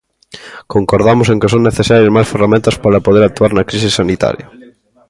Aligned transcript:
Concordamos 0.73 1.27
en 1.29 1.39
que 1.41 1.51
son 1.53 1.61
necesarias 1.69 2.13
máis 2.15 2.31
ferramentas 2.33 2.75
para 2.83 3.03
poder 3.07 3.23
actuar 3.25 3.51
na 3.53 3.67
crise 3.69 3.89
sanitaria. 3.99 4.47